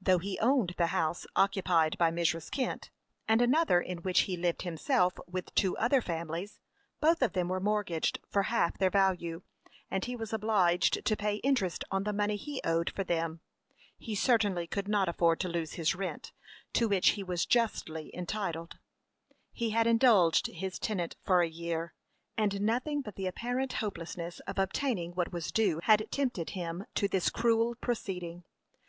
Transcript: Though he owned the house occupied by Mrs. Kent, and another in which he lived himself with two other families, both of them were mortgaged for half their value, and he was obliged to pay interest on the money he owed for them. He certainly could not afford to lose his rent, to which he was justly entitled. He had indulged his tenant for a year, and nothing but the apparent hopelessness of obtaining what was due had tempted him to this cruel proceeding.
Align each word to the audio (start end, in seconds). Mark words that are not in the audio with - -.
Though 0.00 0.18
he 0.18 0.38
owned 0.38 0.76
the 0.78 0.86
house 0.94 1.26
occupied 1.34 1.98
by 1.98 2.12
Mrs. 2.12 2.52
Kent, 2.52 2.92
and 3.26 3.42
another 3.42 3.80
in 3.80 3.98
which 3.98 4.20
he 4.20 4.36
lived 4.36 4.62
himself 4.62 5.14
with 5.26 5.52
two 5.56 5.76
other 5.76 6.00
families, 6.00 6.60
both 7.00 7.20
of 7.20 7.32
them 7.32 7.48
were 7.48 7.58
mortgaged 7.58 8.20
for 8.28 8.44
half 8.44 8.78
their 8.78 8.90
value, 8.90 9.42
and 9.90 10.04
he 10.04 10.14
was 10.14 10.32
obliged 10.32 11.04
to 11.04 11.16
pay 11.16 11.38
interest 11.38 11.82
on 11.90 12.04
the 12.04 12.12
money 12.12 12.36
he 12.36 12.60
owed 12.64 12.90
for 12.90 13.02
them. 13.02 13.40
He 13.98 14.14
certainly 14.14 14.68
could 14.68 14.86
not 14.86 15.08
afford 15.08 15.40
to 15.40 15.48
lose 15.48 15.72
his 15.72 15.96
rent, 15.96 16.30
to 16.74 16.86
which 16.86 17.08
he 17.18 17.24
was 17.24 17.44
justly 17.44 18.14
entitled. 18.14 18.78
He 19.50 19.70
had 19.70 19.88
indulged 19.88 20.46
his 20.46 20.78
tenant 20.78 21.16
for 21.24 21.40
a 21.40 21.48
year, 21.48 21.92
and 22.36 22.60
nothing 22.60 23.02
but 23.02 23.16
the 23.16 23.26
apparent 23.26 23.72
hopelessness 23.72 24.38
of 24.46 24.60
obtaining 24.60 25.10
what 25.16 25.32
was 25.32 25.50
due 25.50 25.80
had 25.82 26.06
tempted 26.12 26.50
him 26.50 26.84
to 26.94 27.08
this 27.08 27.30
cruel 27.30 27.74
proceeding. 27.74 28.44